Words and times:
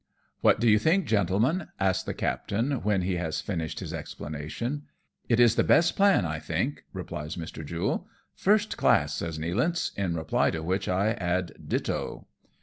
"What 0.41 0.59
do 0.59 0.67
you 0.67 0.79
think, 0.79 1.05
gentlemen?" 1.05 1.67
asks 1.89 2.03
the 2.03 2.15
captain, 2.15 2.81
when 2.81 3.03
he 3.03 3.17
has 3.17 3.39
finished 3.39 3.81
his 3.81 3.93
explanation." 3.93 4.87
It 5.29 5.39
is 5.39 5.53
the 5.53 5.63
best 5.63 5.95
plan, 5.95 6.25
I 6.25 6.39
think," 6.39 6.85
replies 6.91 7.35
Mr. 7.35 7.63
Jule." 7.63 8.07
First 8.45 8.77
class," 8.77 9.13
says 9.13 9.37
Nealance; 9.37 9.95
in 9.95 10.15
reply 10.15 10.49
to 10.49 10.63
which 10.63 10.87
I 10.89 11.11
add" 11.11 11.51
ditto." 11.69 12.25